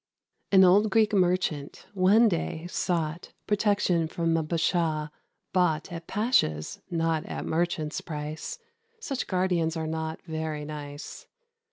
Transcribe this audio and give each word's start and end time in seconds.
An 0.51 0.63
old 0.63 0.89
Greek 0.89 1.13
Merchant, 1.13 1.85
one 1.93 2.27
day, 2.27 2.65
sought 2.67 3.33
Protection 3.45 4.07
from 4.07 4.35
a 4.35 4.41
Bashaw, 4.41 5.09
bought 5.53 5.91
At 5.91 6.07
pasha's, 6.07 6.81
not 6.89 7.23
at 7.27 7.45
merchant's, 7.45 8.01
price 8.01 8.57
(Such 8.99 9.27
guardians 9.27 9.77
are 9.77 9.85
not 9.85 10.19
very 10.23 10.65
nice). 10.65 11.27